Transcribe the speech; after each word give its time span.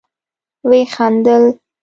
ويې 0.67 0.83
خندل. 0.95 1.43